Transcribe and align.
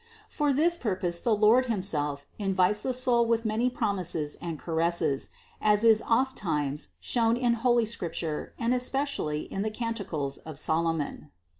For 0.31 0.51
this 0.51 0.77
purpose 0.77 1.21
the 1.21 1.35
Lord 1.35 1.67
himself 1.67 2.25
invites 2.39 2.81
the 2.81 2.91
soul 2.91 3.27
with 3.27 3.45
many 3.45 3.69
promises 3.69 4.35
and 4.41 4.57
caresses, 4.57 5.29
as 5.61 5.83
is 5.83 6.01
ofttimes 6.07 6.93
shown 6.99 7.37
in 7.37 7.53
holy 7.61 7.85
Scrip 7.85 8.13
ture 8.15 8.53
and 8.57 8.73
especially 8.73 9.41
in 9.41 9.61
the 9.61 9.69
Canticles 9.69 10.39
of 10.39 10.57
Solomon. 10.57 11.29